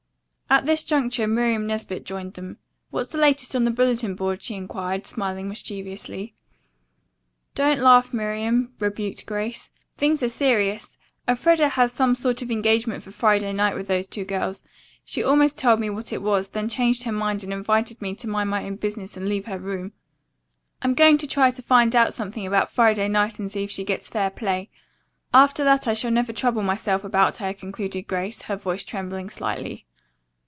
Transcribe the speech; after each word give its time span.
At 0.53 0.65
this 0.65 0.83
juncture 0.83 1.27
Miriam 1.29 1.65
Nesbit 1.65 2.03
joined 2.03 2.33
them. 2.33 2.57
"What's 2.89 3.13
the 3.13 3.17
latest 3.17 3.55
on 3.55 3.63
the 3.63 3.71
bulletin 3.71 4.15
board?" 4.15 4.41
she 4.43 4.55
inquired, 4.55 5.05
smiling 5.07 5.47
mischievously. 5.47 6.33
"Don't 7.55 7.79
laugh, 7.79 8.11
Miriam," 8.13 8.73
rebuked 8.77 9.25
Grace. 9.25 9.69
"Things 9.95 10.21
are 10.21 10.27
serious. 10.27 10.97
Elfreda 11.25 11.69
has 11.69 11.93
some 11.93 12.15
sort 12.15 12.41
of 12.41 12.51
engagement 12.51 13.01
for 13.01 13.11
Friday 13.11 13.53
night 13.53 13.75
with 13.77 13.87
those 13.87 14.07
two 14.07 14.25
girls. 14.25 14.61
She 15.05 15.23
almost 15.23 15.57
told 15.57 15.79
me 15.79 15.89
what 15.89 16.11
it 16.11 16.21
was, 16.21 16.49
then 16.49 16.67
changed 16.67 17.03
her 17.03 17.13
mind 17.13 17.45
and 17.45 17.53
invited 17.53 18.01
me 18.01 18.13
to 18.15 18.27
mind 18.27 18.49
my 18.49 18.65
own 18.65 18.75
business 18.75 19.15
and 19.15 19.29
leave 19.29 19.45
her 19.45 19.57
room. 19.57 19.93
I'm 20.81 20.95
going 20.95 21.17
to 21.19 21.27
try 21.27 21.51
to 21.51 21.61
find 21.61 21.95
out 21.95 22.13
something 22.13 22.45
about 22.45 22.69
Friday 22.69 23.07
night 23.07 23.39
and 23.39 23.49
see 23.49 23.67
that 23.67 23.71
she 23.71 23.85
gets 23.85 24.09
fair 24.09 24.29
play. 24.29 24.69
After 25.33 25.63
that 25.63 25.87
I 25.87 25.93
shall 25.93 26.11
never 26.11 26.33
trouble 26.33 26.61
myself 26.61 27.05
about 27.05 27.37
her," 27.37 27.53
concluded 27.53 28.01
Grace, 28.09 28.41
her 28.43 28.57
voice 28.57 28.83
trembling 28.83 29.29
slightly. 29.29 29.85